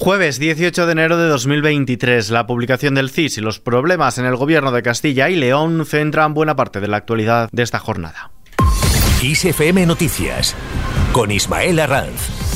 Jueves 0.00 0.38
18 0.38 0.86
de 0.86 0.92
enero 0.92 1.18
de 1.18 1.28
2023, 1.28 2.30
la 2.30 2.46
publicación 2.46 2.94
del 2.94 3.10
CIS 3.10 3.36
y 3.36 3.40
los 3.42 3.60
problemas 3.60 4.16
en 4.16 4.24
el 4.24 4.34
gobierno 4.34 4.72
de 4.72 4.82
Castilla 4.82 5.28
y 5.28 5.36
León 5.36 5.84
centran 5.84 6.32
buena 6.32 6.56
parte 6.56 6.80
de 6.80 6.88
la 6.88 6.96
actualidad 6.96 7.50
de 7.52 7.62
esta 7.62 7.78
jornada. 7.78 8.30
ISFM 9.22 9.84
Noticias 9.84 10.56
con 11.12 11.30
Ismael 11.30 11.80
Arranz. 11.80 12.49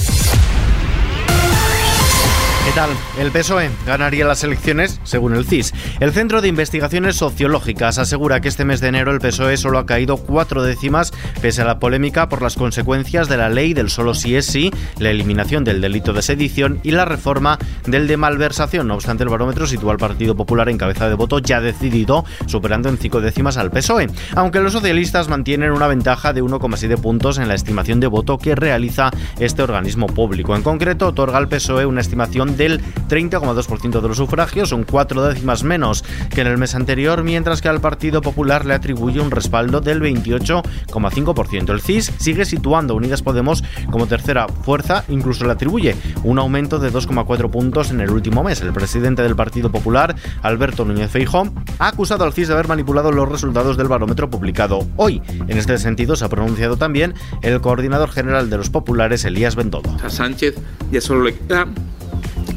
¿Qué 2.64 2.72
tal? 2.72 2.88
El 3.18 3.30
PSOE 3.30 3.70
ganaría 3.86 4.24
las 4.24 4.42
elecciones 4.42 4.98
según 5.04 5.34
el 5.34 5.44
CIS. 5.44 5.74
El 6.00 6.12
Centro 6.12 6.40
de 6.40 6.48
Investigaciones 6.48 7.14
Sociológicas 7.16 7.98
asegura 7.98 8.40
que 8.40 8.48
este 8.48 8.64
mes 8.64 8.80
de 8.80 8.88
enero 8.88 9.12
el 9.12 9.20
PSOE 9.20 9.58
solo 9.58 9.78
ha 9.78 9.84
caído 9.84 10.16
cuatro 10.16 10.62
décimas 10.62 11.12
pese 11.42 11.60
a 11.60 11.66
la 11.66 11.78
polémica 11.78 12.30
por 12.30 12.40
las 12.40 12.56
consecuencias 12.56 13.28
de 13.28 13.36
la 13.36 13.50
ley 13.50 13.74
del 13.74 13.90
solo 13.90 14.14
sí 14.14 14.34
es 14.34 14.46
sí, 14.46 14.70
la 14.98 15.10
eliminación 15.10 15.62
del 15.62 15.82
delito 15.82 16.14
de 16.14 16.22
sedición 16.22 16.80
y 16.82 16.92
la 16.92 17.04
reforma 17.04 17.58
del 17.84 18.08
de 18.08 18.16
malversación. 18.16 18.88
No 18.88 18.94
obstante, 18.94 19.24
el 19.24 19.28
barómetro 19.28 19.66
sitúa 19.66 19.92
al 19.92 19.98
Partido 19.98 20.34
Popular 20.34 20.70
en 20.70 20.78
cabeza 20.78 21.10
de 21.10 21.16
voto 21.16 21.40
ya 21.40 21.60
decidido, 21.60 22.24
superando 22.46 22.88
en 22.88 22.96
cinco 22.96 23.20
décimas 23.20 23.58
al 23.58 23.72
PSOE. 23.72 24.06
Aunque 24.36 24.60
los 24.60 24.72
socialistas 24.72 25.28
mantienen 25.28 25.70
una 25.70 25.86
ventaja 25.86 26.32
de 26.32 26.42
1,7 26.42 26.98
puntos 26.98 27.36
en 27.36 27.46
la 27.46 27.54
estimación 27.54 28.00
de 28.00 28.06
voto 28.06 28.38
que 28.38 28.54
realiza 28.54 29.10
este 29.38 29.62
organismo 29.62 30.06
público. 30.06 30.56
En 30.56 30.62
concreto, 30.62 31.08
otorga 31.08 31.36
al 31.36 31.48
PSOE 31.48 31.84
una 31.84 32.00
estimación 32.00 32.53
del 32.54 32.80
30,2% 33.08 34.00
de 34.00 34.08
los 34.08 34.16
sufragios, 34.16 34.70
son 34.70 34.84
cuatro 34.84 35.24
décimas 35.24 35.64
menos 35.64 36.04
que 36.34 36.40
en 36.40 36.46
el 36.46 36.58
mes 36.58 36.74
anterior, 36.74 37.22
mientras 37.22 37.60
que 37.60 37.68
al 37.68 37.80
Partido 37.80 38.20
Popular 38.20 38.64
le 38.66 38.74
atribuye 38.74 39.20
un 39.20 39.30
respaldo 39.30 39.80
del 39.80 40.00
28,5%. 40.00 41.70
El 41.70 41.80
CIS 41.80 42.12
sigue 42.18 42.44
situando 42.44 42.94
a 42.94 42.96
Unidas 42.96 43.22
Podemos 43.22 43.64
como 43.90 44.06
tercera 44.06 44.48
fuerza, 44.48 45.04
incluso 45.08 45.44
le 45.44 45.52
atribuye 45.52 45.96
un 46.22 46.38
aumento 46.38 46.78
de 46.78 46.92
2,4 46.92 47.50
puntos 47.50 47.90
en 47.90 48.00
el 48.00 48.10
último 48.10 48.42
mes. 48.42 48.60
El 48.60 48.72
presidente 48.72 49.22
del 49.22 49.36
Partido 49.36 49.70
Popular, 49.70 50.14
Alberto 50.42 50.84
Núñez 50.84 51.10
Feijóo, 51.10 51.52
ha 51.78 51.88
acusado 51.88 52.24
al 52.24 52.32
CIS 52.32 52.48
de 52.48 52.54
haber 52.54 52.68
manipulado 52.68 53.12
los 53.12 53.28
resultados 53.28 53.76
del 53.76 53.88
barómetro 53.88 54.30
publicado 54.30 54.86
hoy. 54.96 55.22
En 55.48 55.58
este 55.58 55.78
sentido 55.78 56.16
se 56.16 56.24
ha 56.24 56.28
pronunciado 56.28 56.76
también 56.76 57.14
el 57.42 57.60
coordinador 57.60 58.10
general 58.10 58.50
de 58.50 58.56
los 58.56 58.70
populares, 58.70 59.24
Elías 59.24 59.56
Bendodo. 59.56 59.94
A 60.02 60.10
Sánchez 60.10 60.56
ya 60.90 61.00
solo 61.00 61.24
le 61.24 61.34
queda 61.34 61.66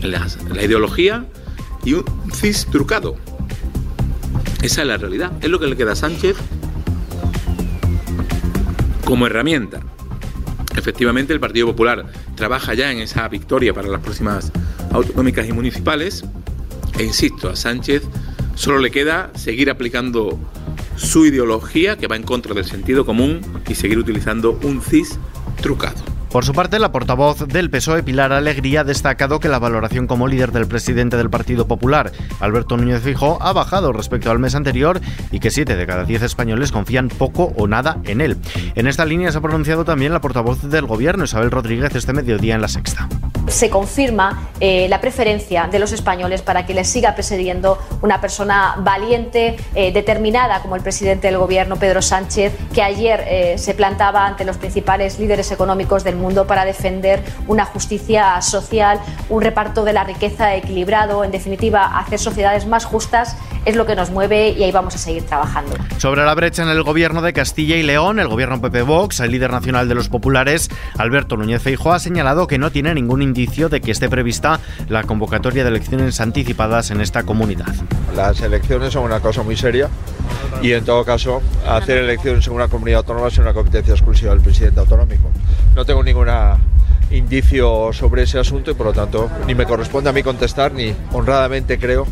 la, 0.08 0.28
ideología 0.64 1.26
y 1.84 1.94
un 1.94 2.06
CIS 2.34 2.68
trucado. 2.68 3.16
Esa 4.62 4.82
es 4.82 4.88
la 4.88 4.98
realidad. 4.98 5.32
Es 5.42 5.50
lo 5.50 5.60
que 5.60 5.68
le 5.68 5.78
queda 5.78 5.94
a 5.94 5.96
Sánchez 5.96 6.36
como 9.06 9.28
herramienta. 9.28 9.82
Efectivamente, 10.76 11.34
el 11.34 11.40
Partido 11.40 11.68
Popular 11.68 12.06
trabaja 12.36 12.74
ya 12.74 12.92
en 12.92 13.00
esa 13.00 13.28
victoria 13.28 13.74
para 13.74 13.88
las 13.88 14.02
próximas 14.02 14.52
autonómicas 14.92 15.48
y 15.48 15.54
municipales. 15.54 16.24
E 16.98 17.04
insisto, 17.04 17.50
a 17.50 17.56
Sánchez 17.56 18.04
solo 18.56 18.80
le 18.80 18.92
queda 18.92 19.32
seguir 19.36 19.70
aplicando 19.70 20.40
su 20.98 21.26
ideología, 21.26 21.98
que 21.98 22.08
va 22.08 22.16
en 22.16 22.24
contra 22.24 22.54
del 22.54 22.66
sentido 22.66 23.06
común, 23.06 23.42
y 23.68 23.76
seguir 23.76 23.98
utilizando 24.00 24.60
un 24.64 24.82
CIS 24.82 25.20
trucado. 25.62 26.17
Por 26.38 26.46
su 26.46 26.54
parte, 26.54 26.78
la 26.78 26.92
portavoz 26.92 27.48
del 27.48 27.72
PSOE, 27.72 28.04
Pilar 28.04 28.32
Alegría, 28.32 28.82
ha 28.82 28.84
destacado 28.84 29.40
que 29.40 29.50
la 29.50 29.58
valoración 29.58 30.06
como 30.06 30.28
líder 30.28 30.52
del 30.52 30.68
presidente 30.68 31.18
del 31.18 31.32
Partido 31.32 31.66
Popular, 31.66 32.12
Alberto 32.40 32.78
Núñez 32.78 33.02
Fijo, 33.02 33.40
ha 33.42 33.54
bajado 33.54 33.92
respecto 33.92 34.30
al 34.30 34.38
mes 34.38 34.54
anterior 34.54 35.02
y 35.32 35.40
que 35.40 35.50
7 35.50 35.76
de 35.76 35.88
cada 35.88 36.04
10 36.04 36.22
españoles 36.22 36.72
confían 36.72 37.10
poco 37.10 37.54
o 37.58 37.66
nada 37.66 37.98
en 38.04 38.22
él. 38.22 38.38
En 38.76 38.86
esta 38.86 39.04
línea 39.04 39.32
se 39.32 39.40
ha 39.40 39.42
pronunciado 39.42 39.84
también 39.84 40.14
la 40.14 40.22
portavoz 40.22 40.62
del 40.62 40.86
Gobierno, 40.86 41.24
Isabel 41.24 41.50
Rodríguez, 41.50 41.96
este 41.96 42.14
mediodía 42.14 42.54
en 42.54 42.62
La 42.62 42.68
Sexta. 42.68 43.10
Se 43.48 43.70
confirma 43.70 44.50
eh, 44.60 44.88
la 44.90 45.00
preferencia 45.00 45.68
de 45.72 45.80
los 45.80 45.92
españoles 45.94 46.42
para 46.42 46.66
que 46.66 46.74
les 46.74 46.90
siga 46.90 47.16
presidiendo 47.16 47.78
una 48.02 48.20
persona 48.20 48.76
valiente, 48.80 49.56
eh, 49.74 49.92
determinada 49.92 50.62
como 50.62 50.76
el 50.76 50.82
presidente 50.82 51.28
del 51.28 51.38
Gobierno, 51.38 51.78
Pedro 51.78 52.02
Sánchez, 52.02 52.54
que 52.74 52.82
ayer 52.82 53.24
eh, 53.28 53.58
se 53.58 53.74
plantaba 53.74 54.26
ante 54.26 54.44
los 54.46 54.58
principales 54.58 55.20
líderes 55.20 55.52
económicos 55.52 56.04
del 56.04 56.18
mundo 56.18 56.46
para 56.46 56.66
defender 56.66 57.24
una 57.48 57.66
justicia 57.66 58.42
social, 58.42 59.00
un 59.30 59.42
reparto 59.42 59.84
de 59.86 59.94
la 59.94 60.04
riqueza 60.04 60.56
equilibrado, 60.56 61.24
en 61.24 61.32
definitiva, 61.32 61.98
hacer 62.00 62.20
sociedades 62.20 62.66
más 62.66 62.86
justas 62.86 63.38
es 63.68 63.76
lo 63.76 63.86
que 63.86 63.96
nos 63.96 64.12
mueve 64.12 64.52
y 64.52 64.64
ahí 64.64 64.72
vamos 64.72 64.96
a 64.96 64.98
seguir 64.98 65.24
trabajando. 65.24 65.76
Sobre 65.98 66.24
la 66.24 66.34
brecha 66.34 66.64
en 66.64 66.70
el 66.70 66.84
gobierno 66.84 67.22
de 67.22 67.34
Castilla 67.34 67.76
y 67.76 67.84
León, 67.84 68.18
el 68.18 68.30
gobierno 68.30 68.62
PP 68.62 68.84
Vox, 68.84 69.20
el 69.20 69.32
líder 69.32 69.52
nacional 69.52 69.90
de 69.90 69.96
los 69.96 70.08
populares, 70.08 70.70
Alberto 70.98 71.36
Núñez 71.36 71.62
Feijóo, 71.62 71.92
ha 71.92 72.00
señalado 72.00 72.48
que 72.48 72.58
no 72.58 72.72
tiene 72.72 72.94
ningún 72.94 73.22
indicio 73.22 73.68
de 73.68 73.82
que 73.82 73.92
esté 73.92 74.08
prevista 74.08 74.62
la 74.88 75.04
convocatoria 75.04 75.64
de 75.64 75.70
elecciones 75.70 76.22
anticipadas 76.22 76.92
en 76.92 77.02
esta 77.02 77.24
comunidad. 77.24 77.76
Las 78.16 78.40
elecciones 78.40 78.94
son 78.94 79.04
una 79.04 79.20
cosa 79.20 79.44
muy 79.44 79.58
seria 79.58 79.90
y 80.62 80.72
en 80.72 80.86
todo 80.86 81.04
caso 81.04 81.42
hacer 81.68 81.98
elecciones 81.98 82.48
en 82.48 82.54
una 82.54 82.70
comunidad 82.70 83.00
autónoma 83.00 83.28
es 83.28 83.38
una 83.38 83.54
competencia 83.54 83.94
exclusiva 83.94 84.32
del 84.32 84.40
presidente 84.40 84.80
autonómico. 84.80 85.30
No 85.76 85.84
tengo 85.84 86.02
ningún 86.04 86.30
indicio 87.12 87.92
sobre 87.92 88.24
ese 88.24 88.40
asunto 88.40 88.72
y 88.72 88.76
por 88.76 88.88
lo 88.88 88.94
tanto 88.94 89.30
ni 89.46 89.56
me 89.56 89.66
corresponde 89.66 90.10
a 90.10 90.14
mí 90.14 90.24
contestar 90.24 90.72
ni 90.72 90.94
honradamente 91.12 91.78
creo 91.78 92.08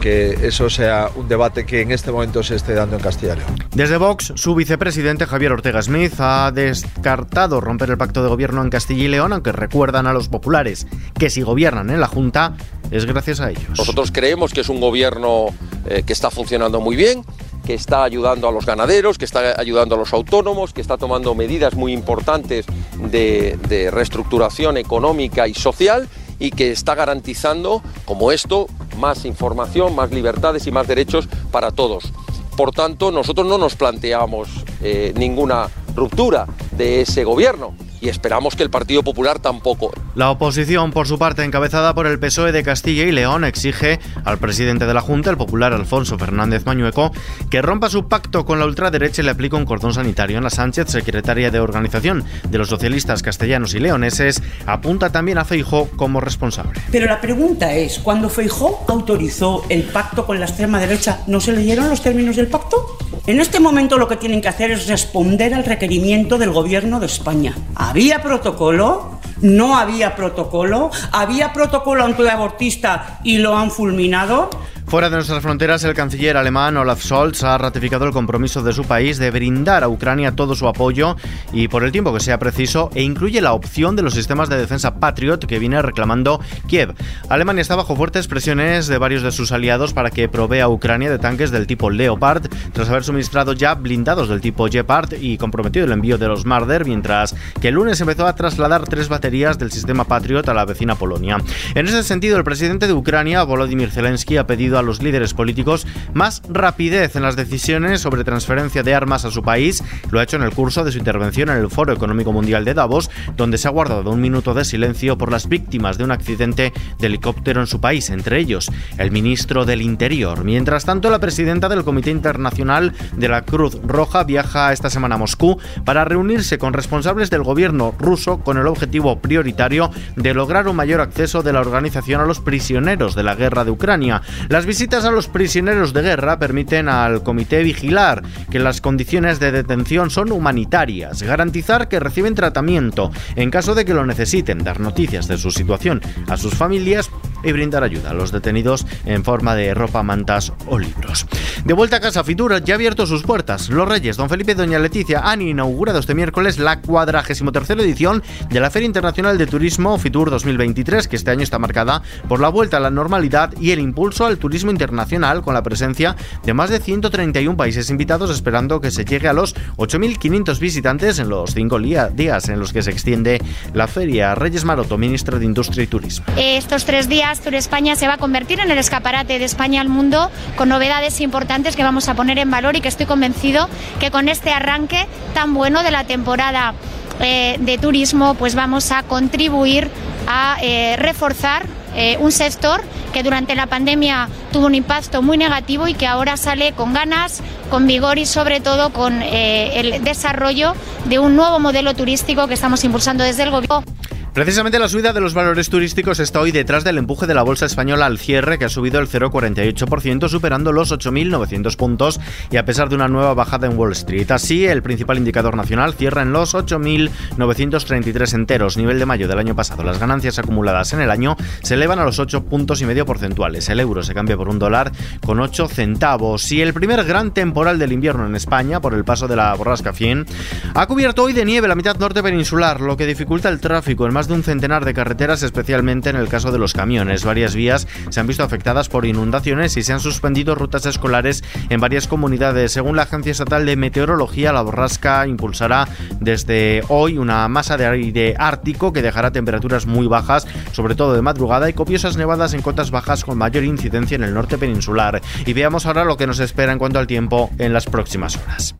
que 0.00 0.46
eso 0.46 0.70
sea 0.70 1.10
un 1.14 1.28
debate 1.28 1.66
que 1.66 1.82
en 1.82 1.92
este 1.92 2.10
momento 2.10 2.42
se 2.42 2.56
esté 2.56 2.74
dando 2.74 2.96
en 2.96 3.02
Castilla 3.02 3.34
y 3.34 3.36
León. 3.38 3.54
Desde 3.72 3.98
Vox, 3.98 4.32
su 4.34 4.54
vicepresidente 4.54 5.26
Javier 5.26 5.52
Ortega 5.52 5.82
Smith 5.82 6.14
ha 6.18 6.50
descartado 6.52 7.60
romper 7.60 7.90
el 7.90 7.98
pacto 7.98 8.22
de 8.22 8.28
gobierno 8.28 8.62
en 8.62 8.70
Castilla 8.70 9.04
y 9.04 9.08
León, 9.08 9.32
aunque 9.32 9.52
recuerdan 9.52 10.06
a 10.06 10.12
los 10.12 10.28
populares 10.28 10.86
que 11.18 11.30
si 11.30 11.42
gobiernan 11.42 11.90
en 11.90 12.00
la 12.00 12.06
Junta 12.06 12.54
es 12.90 13.06
gracias 13.06 13.40
a 13.40 13.50
ellos. 13.50 13.78
Nosotros 13.78 14.10
creemos 14.10 14.52
que 14.52 14.62
es 14.62 14.68
un 14.68 14.80
gobierno 14.80 15.46
eh, 15.86 16.02
que 16.04 16.12
está 16.12 16.30
funcionando 16.30 16.80
muy 16.80 16.96
bien, 16.96 17.24
que 17.64 17.74
está 17.74 18.02
ayudando 18.02 18.48
a 18.48 18.52
los 18.52 18.66
ganaderos, 18.66 19.18
que 19.18 19.24
está 19.24 19.60
ayudando 19.60 19.94
a 19.94 19.98
los 19.98 20.12
autónomos, 20.12 20.72
que 20.72 20.80
está 20.80 20.96
tomando 20.96 21.34
medidas 21.34 21.74
muy 21.74 21.92
importantes 21.92 22.66
de, 22.98 23.58
de 23.68 23.90
reestructuración 23.90 24.76
económica 24.76 25.46
y 25.46 25.54
social 25.54 26.08
y 26.40 26.50
que 26.50 26.72
está 26.72 26.96
garantizando, 26.96 27.82
como 28.04 28.32
esto, 28.32 28.66
más 28.98 29.24
información, 29.24 29.94
más 29.94 30.10
libertades 30.10 30.66
y 30.66 30.72
más 30.72 30.88
derechos 30.88 31.28
para 31.52 31.70
todos. 31.70 32.12
Por 32.56 32.72
tanto, 32.72 33.12
nosotros 33.12 33.46
no 33.46 33.58
nos 33.58 33.76
planteamos 33.76 34.48
eh, 34.82 35.12
ninguna 35.16 35.68
ruptura 35.94 36.46
de 36.72 37.02
ese 37.02 37.22
gobierno 37.22 37.74
y 38.00 38.08
esperamos 38.08 38.56
que 38.56 38.62
el 38.62 38.70
Partido 38.70 39.02
Popular 39.02 39.38
tampoco. 39.38 39.92
La 40.14 40.30
oposición, 40.30 40.90
por 40.90 41.06
su 41.06 41.18
parte, 41.18 41.44
encabezada 41.44 41.94
por 41.94 42.06
el 42.06 42.18
PSOE 42.18 42.52
de 42.52 42.62
Castilla 42.62 43.04
y 43.04 43.12
León, 43.12 43.44
exige 43.44 44.00
al 44.24 44.38
presidente 44.38 44.86
de 44.86 44.94
la 44.94 45.00
Junta, 45.00 45.30
el 45.30 45.36
popular 45.36 45.72
Alfonso 45.72 46.18
Fernández 46.18 46.64
Mañueco, 46.66 47.12
que 47.50 47.62
rompa 47.62 47.90
su 47.90 48.08
pacto 48.08 48.44
con 48.44 48.58
la 48.58 48.66
ultraderecha 48.66 49.22
y 49.22 49.24
le 49.24 49.30
aplique 49.30 49.56
un 49.56 49.64
cordón 49.64 49.94
sanitario. 49.94 50.38
Ana 50.38 50.50
Sánchez, 50.50 50.88
secretaria 50.88 51.50
de 51.50 51.60
organización 51.60 52.24
de 52.48 52.58
los 52.58 52.68
socialistas 52.68 53.22
castellanos 53.22 53.74
y 53.74 53.80
leoneses, 53.80 54.42
apunta 54.66 55.10
también 55.10 55.38
a 55.38 55.44
Feijó 55.44 55.88
como 55.96 56.20
responsable. 56.20 56.80
Pero 56.90 57.06
la 57.06 57.20
pregunta 57.20 57.72
es, 57.74 57.98
cuando 57.98 58.28
Feijó 58.28 58.84
autorizó 58.88 59.64
el 59.68 59.84
pacto 59.84 60.26
con 60.26 60.40
la 60.40 60.46
extrema 60.46 60.80
derecha, 60.80 61.20
¿no 61.26 61.40
se 61.40 61.52
leyeron 61.52 61.88
los 61.88 62.02
términos 62.02 62.36
del 62.36 62.48
pacto? 62.48 62.98
En 63.30 63.38
este 63.38 63.60
momento 63.60 63.96
lo 63.96 64.08
que 64.08 64.16
tienen 64.16 64.40
que 64.40 64.48
hacer 64.48 64.72
es 64.72 64.88
responder 64.88 65.54
al 65.54 65.64
requerimiento 65.64 66.36
del 66.36 66.50
gobierno 66.50 66.98
de 66.98 67.06
España. 67.06 67.54
¿Había 67.76 68.20
protocolo? 68.24 69.20
¿No 69.40 69.78
había 69.78 70.16
protocolo? 70.16 70.90
¿Había 71.12 71.52
protocolo 71.52 72.04
antiabortista 72.04 73.20
y 73.22 73.38
lo 73.38 73.56
han 73.56 73.70
fulminado? 73.70 74.50
Fuera 74.90 75.08
de 75.08 75.14
nuestras 75.14 75.40
fronteras, 75.40 75.84
el 75.84 75.94
canciller 75.94 76.36
alemán 76.36 76.76
Olaf 76.76 77.00
Scholz 77.00 77.44
ha 77.44 77.56
ratificado 77.56 78.06
el 78.06 78.12
compromiso 78.12 78.60
de 78.64 78.72
su 78.72 78.82
país 78.82 79.18
de 79.18 79.30
brindar 79.30 79.84
a 79.84 79.88
Ucrania 79.88 80.34
todo 80.34 80.56
su 80.56 80.66
apoyo 80.66 81.14
y 81.52 81.68
por 81.68 81.84
el 81.84 81.92
tiempo 81.92 82.12
que 82.12 82.18
sea 82.18 82.40
preciso 82.40 82.90
e 82.96 83.04
incluye 83.04 83.40
la 83.40 83.52
opción 83.52 83.94
de 83.94 84.02
los 84.02 84.14
sistemas 84.14 84.48
de 84.48 84.58
defensa 84.58 84.96
Patriot 84.96 85.46
que 85.46 85.60
viene 85.60 85.80
reclamando 85.80 86.40
Kiev. 86.66 86.92
Alemania 87.28 87.62
está 87.62 87.76
bajo 87.76 87.94
fuertes 87.94 88.26
presiones 88.26 88.88
de 88.88 88.98
varios 88.98 89.22
de 89.22 89.30
sus 89.30 89.52
aliados 89.52 89.92
para 89.92 90.10
que 90.10 90.28
provea 90.28 90.64
a 90.64 90.68
Ucrania 90.68 91.08
de 91.08 91.20
tanques 91.20 91.52
del 91.52 91.68
tipo 91.68 91.88
Leopard 91.88 92.48
tras 92.72 92.90
haber 92.90 93.04
suministrado 93.04 93.52
ya 93.52 93.74
blindados 93.74 94.28
del 94.28 94.40
tipo 94.40 94.66
Gepard 94.66 95.12
y 95.20 95.38
comprometido 95.38 95.86
el 95.86 95.92
envío 95.92 96.18
de 96.18 96.26
los 96.26 96.46
Marder, 96.46 96.84
mientras 96.84 97.36
que 97.60 97.68
el 97.68 97.74
lunes 97.74 98.00
empezó 98.00 98.26
a 98.26 98.34
trasladar 98.34 98.88
tres 98.88 99.08
baterías 99.08 99.56
del 99.56 99.70
sistema 99.70 100.02
Patriot 100.02 100.48
a 100.48 100.54
la 100.54 100.64
vecina 100.64 100.96
Polonia. 100.96 101.38
En 101.76 101.86
ese 101.86 102.02
sentido, 102.02 102.36
el 102.38 102.42
presidente 102.42 102.88
de 102.88 102.92
Ucrania, 102.92 103.44
Volodymyr 103.44 103.92
Zelensky, 103.92 104.36
ha 104.36 104.48
pedido 104.48 104.79
a 104.79 104.79
los 104.82 105.02
líderes 105.02 105.34
políticos 105.34 105.86
más 106.14 106.42
rapidez 106.48 107.16
en 107.16 107.22
las 107.22 107.36
decisiones 107.36 108.00
sobre 108.00 108.24
transferencia 108.24 108.82
de 108.82 108.94
armas 108.94 109.24
a 109.24 109.30
su 109.30 109.42
país. 109.42 109.82
Lo 110.10 110.20
ha 110.20 110.22
hecho 110.22 110.36
en 110.36 110.42
el 110.42 110.52
curso 110.52 110.84
de 110.84 110.92
su 110.92 110.98
intervención 110.98 111.50
en 111.50 111.56
el 111.56 111.70
Foro 111.70 111.92
Económico 111.92 112.32
Mundial 112.32 112.64
de 112.64 112.74
Davos, 112.74 113.10
donde 113.36 113.58
se 113.58 113.68
ha 113.68 113.70
guardado 113.70 114.10
un 114.10 114.20
minuto 114.20 114.54
de 114.54 114.64
silencio 114.64 115.18
por 115.18 115.30
las 115.30 115.48
víctimas 115.48 115.98
de 115.98 116.04
un 116.04 116.10
accidente 116.10 116.72
de 116.98 117.06
helicóptero 117.06 117.60
en 117.60 117.66
su 117.66 117.80
país, 117.80 118.10
entre 118.10 118.38
ellos 118.38 118.70
el 118.98 119.10
ministro 119.10 119.64
del 119.64 119.82
Interior. 119.82 120.44
Mientras 120.44 120.84
tanto, 120.84 121.10
la 121.10 121.18
presidenta 121.18 121.68
del 121.68 121.84
Comité 121.84 122.10
Internacional 122.10 122.92
de 123.16 123.28
la 123.28 123.42
Cruz 123.42 123.78
Roja 123.82 124.24
viaja 124.24 124.72
esta 124.72 124.90
semana 124.90 125.16
a 125.16 125.18
Moscú 125.18 125.58
para 125.84 126.04
reunirse 126.04 126.58
con 126.58 126.72
responsables 126.72 127.30
del 127.30 127.42
gobierno 127.42 127.94
ruso 127.98 128.38
con 128.38 128.58
el 128.58 128.66
objetivo 128.66 129.20
prioritario 129.20 129.90
de 130.16 130.34
lograr 130.34 130.68
un 130.68 130.76
mayor 130.76 131.00
acceso 131.00 131.42
de 131.42 131.52
la 131.52 131.60
organización 131.60 132.20
a 132.20 132.26
los 132.26 132.40
prisioneros 132.40 133.14
de 133.14 133.22
la 133.22 133.34
guerra 133.34 133.64
de 133.64 133.70
Ucrania. 133.70 134.22
Las 134.48 134.66
visitas 134.70 135.04
a 135.04 135.10
los 135.10 135.26
prisioneros 135.26 135.92
de 135.92 136.00
guerra 136.00 136.38
permiten 136.38 136.88
al 136.88 137.24
comité 137.24 137.64
vigilar 137.64 138.22
que 138.52 138.60
las 138.60 138.80
condiciones 138.80 139.40
de 139.40 139.50
detención 139.50 140.10
son 140.10 140.30
humanitarias, 140.30 141.24
garantizar 141.24 141.88
que 141.88 141.98
reciben 141.98 142.36
tratamiento 142.36 143.10
en 143.34 143.50
caso 143.50 143.74
de 143.74 143.84
que 143.84 143.94
lo 143.94 144.06
necesiten, 144.06 144.62
dar 144.62 144.78
noticias 144.78 145.26
de 145.26 145.38
su 145.38 145.50
situación 145.50 146.00
a 146.28 146.36
sus 146.36 146.54
familias 146.54 147.10
y 147.42 147.52
brindar 147.52 147.82
ayuda 147.82 148.10
a 148.10 148.14
los 148.14 148.32
detenidos 148.32 148.86
en 149.06 149.24
forma 149.24 149.54
de 149.54 149.74
ropa, 149.74 150.02
mantas 150.02 150.52
o 150.66 150.78
libros. 150.78 151.26
De 151.64 151.74
vuelta 151.74 151.96
a 151.96 152.00
casa, 152.00 152.24
Fitur 152.24 152.62
ya 152.62 152.74
ha 152.74 152.76
abierto 152.76 153.06
sus 153.06 153.22
puertas. 153.22 153.68
Los 153.70 153.88
Reyes, 153.88 154.16
Don 154.16 154.28
Felipe 154.28 154.52
y 154.52 154.54
Doña 154.54 154.78
Leticia 154.78 155.20
han 155.20 155.42
inaugurado 155.42 155.98
este 155.98 156.14
miércoles 156.14 156.58
la 156.58 156.80
43 156.80 157.70
edición 157.70 158.22
de 158.50 158.60
la 158.60 158.70
Feria 158.70 158.86
Internacional 158.86 159.38
de 159.38 159.46
Turismo 159.46 159.98
Fitur 159.98 160.30
2023, 160.30 161.08
que 161.08 161.16
este 161.16 161.30
año 161.30 161.42
está 161.42 161.58
marcada 161.58 162.02
por 162.28 162.40
la 162.40 162.48
vuelta 162.48 162.76
a 162.76 162.80
la 162.80 162.90
normalidad 162.90 163.52
y 163.60 163.70
el 163.70 163.80
impulso 163.80 164.26
al 164.26 164.38
turismo 164.38 164.70
internacional 164.70 165.42
con 165.42 165.54
la 165.54 165.62
presencia 165.62 166.16
de 166.44 166.54
más 166.54 166.70
de 166.70 166.80
131 166.80 167.56
países 167.56 167.90
invitados, 167.90 168.30
esperando 168.30 168.80
que 168.80 168.90
se 168.90 169.04
llegue 169.04 169.28
a 169.28 169.32
los 169.32 169.54
8.500 169.76 170.58
visitantes 170.58 171.18
en 171.18 171.28
los 171.28 171.54
cinco 171.54 171.78
días 171.78 172.48
en 172.48 172.58
los 172.58 172.72
que 172.72 172.82
se 172.82 172.90
extiende 172.90 173.40
la 173.74 173.86
feria. 173.86 174.34
Reyes 174.34 174.64
Maroto, 174.64 174.98
ministro 174.98 175.38
de 175.38 175.44
Industria 175.44 175.84
y 175.84 175.86
Turismo. 175.86 176.26
Estos 176.36 176.84
tres 176.84 177.08
días 177.08 177.29
Tour 177.38 177.54
España 177.54 177.94
se 177.94 178.08
va 178.08 178.14
a 178.14 178.18
convertir 178.18 178.58
en 178.58 178.72
el 178.72 178.78
escaparate 178.78 179.38
de 179.38 179.44
España 179.44 179.80
al 179.80 179.88
mundo 179.88 180.30
con 180.56 180.68
novedades 180.68 181.20
importantes 181.20 181.76
que 181.76 181.84
vamos 181.84 182.08
a 182.08 182.14
poner 182.14 182.38
en 182.38 182.50
valor 182.50 182.74
y 182.74 182.80
que 182.80 182.88
estoy 182.88 183.06
convencido 183.06 183.68
que 184.00 184.10
con 184.10 184.28
este 184.28 184.50
arranque 184.50 185.06
tan 185.32 185.54
bueno 185.54 185.84
de 185.84 185.92
la 185.92 186.02
temporada 186.02 186.74
eh, 187.20 187.56
de 187.60 187.78
turismo 187.78 188.34
pues 188.34 188.56
vamos 188.56 188.90
a 188.90 189.04
contribuir 189.04 189.88
a 190.26 190.56
eh, 190.60 190.96
reforzar 190.98 191.66
eh, 191.94 192.16
un 192.18 192.32
sector 192.32 192.82
que 193.12 193.22
durante 193.22 193.54
la 193.54 193.66
pandemia 193.66 194.28
tuvo 194.52 194.66
un 194.66 194.74
impacto 194.74 195.22
muy 195.22 195.38
negativo 195.38 195.86
y 195.86 195.94
que 195.94 196.08
ahora 196.08 196.36
sale 196.36 196.72
con 196.72 196.92
ganas, 196.92 197.42
con 197.70 197.86
vigor 197.86 198.18
y 198.18 198.26
sobre 198.26 198.60
todo 198.60 198.90
con 198.92 199.22
el 199.22 200.02
desarrollo 200.02 200.74
de 201.04 201.18
un 201.18 201.36
nuevo 201.36 201.58
modelo 201.58 201.94
turístico 201.94 202.48
que 202.48 202.54
estamos 202.54 202.82
impulsando 202.84 203.22
desde 203.22 203.44
el 203.44 203.50
gobierno. 203.50 203.99
Precisamente 204.32 204.78
la 204.78 204.88
subida 204.88 205.12
de 205.12 205.20
los 205.20 205.34
valores 205.34 205.70
turísticos 205.70 206.20
está 206.20 206.40
hoy 206.40 206.52
detrás 206.52 206.84
del 206.84 206.98
empuje 206.98 207.26
de 207.26 207.34
la 207.34 207.42
bolsa 207.42 207.66
española 207.66 208.06
al 208.06 208.16
cierre, 208.16 208.58
que 208.58 208.64
ha 208.64 208.68
subido 208.68 209.00
el 209.00 209.08
0,48%, 209.08 210.28
superando 210.28 210.70
los 210.70 210.92
8.900 210.92 211.76
puntos 211.76 212.20
y 212.48 212.56
a 212.56 212.64
pesar 212.64 212.88
de 212.88 212.94
una 212.94 213.08
nueva 213.08 213.34
bajada 213.34 213.66
en 213.66 213.76
Wall 213.76 213.90
Street. 213.90 214.30
Así, 214.30 214.66
el 214.66 214.82
principal 214.82 215.18
indicador 215.18 215.56
nacional 215.56 215.94
cierra 215.94 216.22
en 216.22 216.32
los 216.32 216.54
8.933 216.54 218.34
enteros, 218.34 218.76
nivel 218.76 219.00
de 219.00 219.06
mayo 219.06 219.26
del 219.26 219.40
año 219.40 219.56
pasado. 219.56 219.82
Las 219.82 219.98
ganancias 219.98 220.38
acumuladas 220.38 220.92
en 220.92 221.00
el 221.00 221.10
año 221.10 221.36
se 221.62 221.74
elevan 221.74 221.98
a 221.98 222.04
los 222.04 222.20
8 222.20 222.44
puntos 222.44 222.80
y 222.82 222.86
medio 222.86 223.04
porcentuales. 223.04 223.68
El 223.68 223.80
euro 223.80 224.04
se 224.04 224.14
cambia 224.14 224.36
por 224.36 224.48
un 224.48 224.60
dólar 224.60 224.92
con 225.26 225.40
8 225.40 225.66
centavos. 225.66 226.52
Y 226.52 226.62
el 226.62 226.72
primer 226.72 227.02
gran 227.04 227.34
temporal 227.34 227.80
del 227.80 227.90
invierno 227.90 228.26
en 228.26 228.36
España, 228.36 228.80
por 228.80 228.94
el 228.94 229.04
paso 229.04 229.26
de 229.26 229.34
la 229.34 229.52
borrasca 229.54 229.92
Fien, 229.92 230.24
ha 230.72 230.86
cubierto 230.86 231.24
hoy 231.24 231.32
de 231.32 231.44
nieve 231.44 231.66
la 231.66 231.74
mitad 231.74 231.96
norte 231.96 232.22
peninsular, 232.22 232.80
lo 232.80 232.96
que 232.96 233.06
dificulta 233.06 233.48
el 233.48 233.58
tráfico 233.58 234.06
en 234.06 234.19
más 234.20 234.28
de 234.28 234.34
un 234.34 234.42
centenar 234.42 234.84
de 234.84 234.92
carreteras, 234.92 235.42
especialmente 235.42 236.10
en 236.10 236.16
el 236.16 236.28
caso 236.28 236.52
de 236.52 236.58
los 236.58 236.74
camiones. 236.74 237.24
Varias 237.24 237.54
vías 237.54 237.88
se 238.10 238.20
han 238.20 238.26
visto 238.26 238.42
afectadas 238.42 238.90
por 238.90 239.06
inundaciones 239.06 239.74
y 239.78 239.82
se 239.82 239.94
han 239.94 240.00
suspendido 240.00 240.54
rutas 240.54 240.84
escolares 240.84 241.42
en 241.70 241.80
varias 241.80 242.06
comunidades. 242.06 242.72
Según 242.72 242.96
la 242.96 243.04
Agencia 243.04 243.32
Estatal 243.32 243.64
de 243.64 243.76
Meteorología, 243.76 244.52
la 244.52 244.60
borrasca 244.60 245.26
impulsará 245.26 245.88
desde 246.20 246.82
hoy 246.88 247.16
una 247.16 247.48
masa 247.48 247.78
de 247.78 247.86
aire 247.86 248.34
ártico 248.38 248.92
que 248.92 249.00
dejará 249.00 249.30
temperaturas 249.30 249.86
muy 249.86 250.06
bajas, 250.06 250.46
sobre 250.72 250.94
todo 250.94 251.14
de 251.14 251.22
madrugada, 251.22 251.70
y 251.70 251.72
copiosas 251.72 252.18
nevadas 252.18 252.52
en 252.52 252.60
cotas 252.60 252.90
bajas 252.90 253.24
con 253.24 253.38
mayor 253.38 253.64
incidencia 253.64 254.16
en 254.16 254.24
el 254.24 254.34
norte 254.34 254.58
peninsular. 254.58 255.22
Y 255.46 255.54
veamos 255.54 255.86
ahora 255.86 256.04
lo 256.04 256.18
que 256.18 256.26
nos 256.26 256.40
espera 256.40 256.72
en 256.72 256.78
cuanto 256.78 256.98
al 256.98 257.06
tiempo 257.06 257.48
en 257.56 257.72
las 257.72 257.86
próximas 257.86 258.36
horas. 258.36 258.76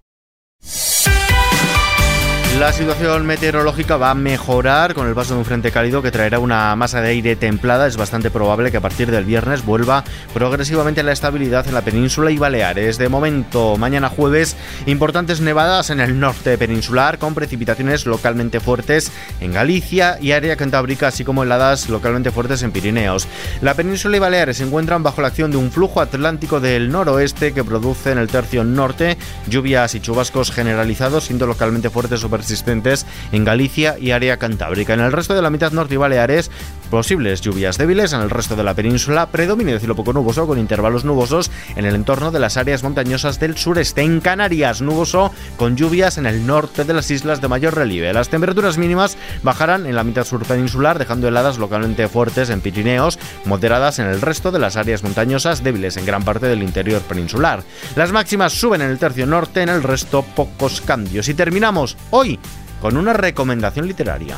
La 2.60 2.74
situación 2.74 3.24
meteorológica 3.24 3.96
va 3.96 4.10
a 4.10 4.14
mejorar 4.14 4.92
con 4.92 5.08
el 5.08 5.14
paso 5.14 5.32
de 5.32 5.38
un 5.38 5.46
frente 5.46 5.72
cálido 5.72 6.02
que 6.02 6.10
traerá 6.10 6.38
una 6.38 6.76
masa 6.76 7.00
de 7.00 7.08
aire 7.08 7.34
templada. 7.34 7.86
Es 7.86 7.96
bastante 7.96 8.30
probable 8.30 8.70
que 8.70 8.76
a 8.76 8.82
partir 8.82 9.10
del 9.10 9.24
viernes 9.24 9.64
vuelva 9.64 10.04
progresivamente 10.34 11.02
la 11.02 11.12
estabilidad 11.12 11.66
en 11.66 11.72
la 11.72 11.80
península 11.80 12.30
y 12.30 12.36
Baleares. 12.36 12.98
De 12.98 13.08
momento, 13.08 13.78
mañana 13.78 14.10
jueves, 14.10 14.58
importantes 14.84 15.40
nevadas 15.40 15.88
en 15.88 16.00
el 16.00 16.20
norte 16.20 16.58
peninsular 16.58 17.18
con 17.18 17.34
precipitaciones 17.34 18.04
localmente 18.04 18.60
fuertes 18.60 19.10
en 19.40 19.54
Galicia 19.54 20.18
y 20.20 20.32
área 20.32 20.56
cantábrica, 20.56 21.08
así 21.08 21.24
como 21.24 21.44
heladas 21.44 21.88
localmente 21.88 22.30
fuertes 22.30 22.62
en 22.62 22.72
Pirineos. 22.72 23.26
La 23.62 23.72
península 23.72 24.18
y 24.18 24.20
Baleares 24.20 24.58
se 24.58 24.64
encuentran 24.64 25.02
bajo 25.02 25.22
la 25.22 25.28
acción 25.28 25.50
de 25.50 25.56
un 25.56 25.72
flujo 25.72 26.02
atlántico 26.02 26.60
del 26.60 26.92
noroeste 26.92 27.54
que 27.54 27.64
produce 27.64 28.12
en 28.12 28.18
el 28.18 28.28
tercio 28.28 28.64
norte 28.64 29.16
lluvias 29.48 29.94
y 29.94 30.00
chubascos 30.00 30.52
generalizados, 30.52 31.24
siendo 31.24 31.46
localmente 31.46 31.88
fuertes 31.88 32.22
o 32.22 32.28
persistentes 32.28 32.49
en 33.32 33.44
Galicia 33.44 33.96
y 33.98 34.10
área 34.10 34.36
cantábrica. 34.36 34.94
En 34.94 35.00
el 35.00 35.12
resto 35.12 35.34
de 35.34 35.42
la 35.42 35.50
mitad 35.50 35.72
norte 35.72 35.94
y 35.94 35.96
Baleares, 35.96 36.50
posibles 36.90 37.40
lluvias 37.40 37.78
débiles. 37.78 38.12
En 38.12 38.20
el 38.20 38.28
resto 38.28 38.56
de 38.56 38.64
la 38.64 38.74
península, 38.74 39.26
predominio 39.26 39.74
de 39.74 39.80
cielo 39.80 39.96
poco 39.96 40.12
nuboso 40.12 40.46
con 40.46 40.58
intervalos 40.58 41.04
nubosos 41.04 41.50
en 41.76 41.86
el 41.86 41.94
entorno 41.94 42.30
de 42.30 42.40
las 42.40 42.56
áreas 42.56 42.82
montañosas 42.82 43.40
del 43.40 43.56
sureste. 43.56 44.02
En 44.02 44.20
Canarias, 44.20 44.82
nuboso 44.82 45.32
con 45.56 45.76
lluvias 45.76 46.18
en 46.18 46.26
el 46.26 46.46
norte 46.46 46.84
de 46.84 46.92
las 46.92 47.10
islas 47.10 47.40
de 47.40 47.48
mayor 47.48 47.74
relieve. 47.74 48.12
Las 48.12 48.28
temperaturas 48.28 48.76
mínimas 48.76 49.16
bajarán 49.42 49.86
en 49.86 49.94
la 49.94 50.04
mitad 50.04 50.24
sur 50.24 50.44
peninsular, 50.44 50.98
dejando 50.98 51.28
heladas 51.28 51.58
localmente 51.58 52.08
fuertes 52.08 52.50
en 52.50 52.60
Pirineos, 52.60 53.18
moderadas 53.44 53.98
en 53.98 54.06
el 54.06 54.20
resto 54.20 54.50
de 54.50 54.58
las 54.58 54.76
áreas 54.76 55.02
montañosas, 55.02 55.62
débiles 55.62 55.96
en 55.96 56.04
gran 56.04 56.24
parte 56.24 56.46
del 56.46 56.62
interior 56.62 57.00
peninsular. 57.02 57.62
Las 57.96 58.12
máximas 58.12 58.52
suben 58.52 58.82
en 58.82 58.90
el 58.90 58.98
tercio 58.98 59.26
norte, 59.26 59.62
en 59.62 59.68
el 59.68 59.82
resto 59.82 60.22
pocos 60.34 60.80
cambios. 60.80 61.28
Y 61.28 61.34
terminamos 61.34 61.96
hoy 62.10 62.38
con 62.80 62.96
una 62.96 63.12
recomendación 63.12 63.86
literaria. 63.86 64.36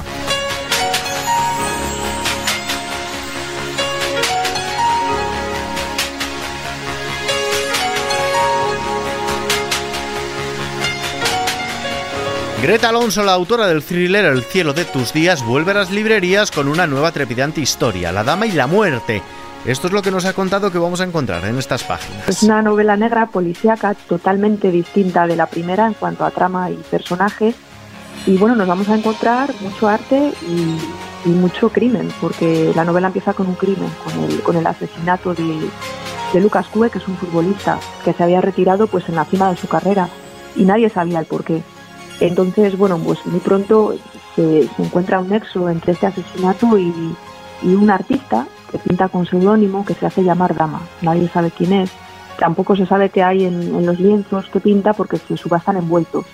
Greta 12.62 12.90
Alonso, 12.90 13.24
la 13.24 13.32
autora 13.32 13.66
del 13.66 13.82
thriller 13.82 14.24
El 14.24 14.44
cielo 14.44 14.72
de 14.72 14.84
tus 14.84 15.12
días, 15.12 15.44
vuelve 15.44 15.72
a 15.72 15.74
las 15.74 15.90
librerías 15.90 16.52
con 16.52 16.68
una 16.68 16.86
nueva 16.86 17.10
trepidante 17.10 17.60
historia, 17.60 18.12
La 18.12 18.22
Dama 18.22 18.46
y 18.46 18.52
la 18.52 18.68
Muerte. 18.68 19.20
Esto 19.66 19.88
es 19.88 19.92
lo 19.92 20.00
que 20.00 20.12
nos 20.12 20.26
ha 20.26 20.32
contado 20.32 20.70
que 20.70 20.78
vamos 20.78 21.00
a 21.00 21.04
encontrar 21.04 21.44
en 21.44 21.58
estas 21.58 21.82
páginas. 21.82 22.28
Es 22.28 22.44
una 22.44 22.62
novela 22.62 22.96
negra 22.96 23.26
policíaca 23.26 23.94
totalmente 23.94 24.70
distinta 24.70 25.26
de 25.26 25.34
la 25.34 25.46
primera 25.46 25.88
en 25.88 25.94
cuanto 25.94 26.24
a 26.24 26.30
trama 26.30 26.70
y 26.70 26.76
personajes. 26.88 27.56
Y 28.28 28.36
bueno, 28.36 28.54
nos 28.54 28.68
vamos 28.68 28.88
a 28.90 28.94
encontrar 28.94 29.52
mucho 29.60 29.88
arte 29.88 30.32
y, 30.46 31.28
mucho 31.28 31.68
crimen, 31.68 32.12
porque 32.20 32.70
la 32.76 32.84
novela 32.84 33.08
empieza 33.08 33.34
con 33.34 33.48
un 33.48 33.56
crimen, 33.56 33.90
con 34.04 34.22
el, 34.22 34.40
con 34.40 34.56
el 34.56 34.66
asesinato 34.68 35.34
de, 35.34 35.68
de 36.32 36.40
Lucas 36.40 36.68
Cue, 36.68 36.90
que 36.90 36.98
es 36.98 37.08
un 37.08 37.16
futbolista 37.16 37.80
que 38.04 38.12
se 38.12 38.22
había 38.22 38.40
retirado 38.40 38.86
pues 38.86 39.08
en 39.08 39.16
la 39.16 39.24
cima 39.24 39.50
de 39.50 39.56
su 39.56 39.66
carrera 39.66 40.08
y 40.54 40.62
nadie 40.62 40.88
sabía 40.90 41.18
el 41.18 41.26
por 41.26 41.42
qué. 41.42 41.60
Entonces, 42.22 42.78
bueno, 42.78 42.98
pues 42.98 43.18
muy 43.26 43.40
pronto 43.40 43.96
se, 44.36 44.68
encuentra 44.78 45.18
un 45.18 45.30
nexo 45.30 45.68
entre 45.68 45.92
este 45.92 46.06
asesinato 46.06 46.78
y, 46.78 47.16
un 47.64 47.90
artista 47.90 48.46
que 48.70 48.78
pinta 48.78 49.08
con 49.08 49.26
seudónimo 49.26 49.84
que 49.84 49.94
se 49.94 50.06
hace 50.06 50.22
llamar 50.22 50.54
Dama. 50.54 50.82
Nadie 51.00 51.28
sabe 51.28 51.50
quién 51.50 51.72
es. 51.72 51.90
Tampoco 52.38 52.76
se 52.76 52.86
sabe 52.86 53.10
qué 53.10 53.24
hay 53.24 53.44
en, 53.44 53.84
los 53.84 53.98
lienzos 53.98 54.48
que 54.50 54.60
pinta 54.60 54.92
porque 54.92 55.16
se 55.16 55.36
subastan 55.36 55.76
envueltos 55.78 56.24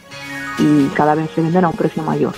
y 0.58 0.88
cada 0.88 1.14
vez 1.14 1.30
se 1.34 1.40
venden 1.40 1.64
a 1.64 1.68
un 1.68 1.76
precio 1.76 2.02
mayor. 2.02 2.34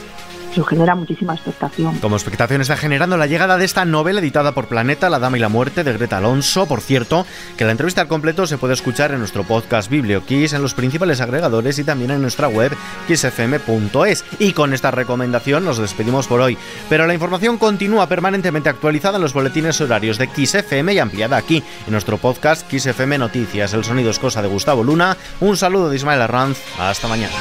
Eso 0.51 0.65
genera 0.65 0.95
muchísima 0.95 1.35
expectación. 1.35 1.99
Como 1.99 2.17
expectación 2.17 2.61
está 2.61 2.77
generando 2.77 3.17
la 3.17 3.27
llegada 3.27 3.57
de 3.57 3.65
esta 3.65 3.85
novela 3.85 4.21
editada 4.21 4.53
por 4.53 4.67
Planeta, 4.67 5.09
La 5.09 5.19
Dama 5.19 5.37
y 5.37 5.41
la 5.41 5.49
Muerte, 5.49 5.85
de 5.85 5.93
Greta 5.93 6.19
Alonso. 6.19 6.67
Por 6.67 6.81
cierto, 6.81 7.27
que 7.57 7.65
la 7.65 7.71
entrevista 7.71 8.01
al 8.01 8.09
completo 8.09 8.47
se 8.47 8.59
puede 8.59 8.75
escuchar 8.75 9.13
en 9.13 9.21
nuestro 9.21 9.45
podcast 9.45 9.91
BiblioKiss, 9.91 10.53
en 10.53 10.63
los 10.63 10.75
principales 10.75 11.21
agregadores 11.21 11.79
y 11.79 11.85
también 11.85 12.11
en 12.11 12.23
nuestra 12.23 12.49
web 12.49 12.73
kissfm.es. 13.07 14.25
Y 14.39 14.53
con 14.53 14.75
esta 14.75 14.91
recomendación 14.91 15.65
nos 15.65 15.79
despedimos 15.79 16.27
por 16.27 16.41
hoy. 16.41 16.59
Pero 16.89 17.07
la 17.07 17.15
información 17.15 17.59
continúa 17.59 18.09
permanentemente 18.09 18.69
actualizada 18.69 19.17
en 19.17 19.23
los 19.23 19.33
boletines 19.33 19.81
horarios 19.81 20.19
de 20.19 20.29
Kiss 20.29 20.55
FM 20.55 20.95
y 20.95 20.99
ampliada 20.99 21.37
aquí, 21.37 21.63
en 21.87 21.93
nuestro 21.93 22.19
podcast 22.19 22.67
Kiss 22.69 22.87
FM 22.87 23.19
Noticias. 23.19 23.73
El 23.75 23.85
sonido 23.85 24.11
es 24.11 24.19
cosa 24.19 24.43
de 24.43 24.49
Gustavo 24.49 24.83
Luna. 24.83 25.17
Un 25.41 25.57
saludo 25.57 25.91
de 25.91 25.97
Ismael 25.97 26.23
Arranz. 26.23 26.59
Hasta 26.79 27.09
mañana. 27.09 27.35